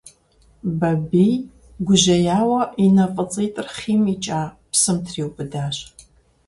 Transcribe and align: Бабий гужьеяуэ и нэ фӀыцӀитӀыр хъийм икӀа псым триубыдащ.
Бабий 0.79 1.33
гужьеяуэ 1.85 2.61
и 2.83 2.87
нэ 2.95 3.05
фӀыцӀитӀыр 3.13 3.67
хъийм 3.75 4.03
икӀа 4.13 4.41
псым 4.71 4.97
триубыдащ. 5.05 5.77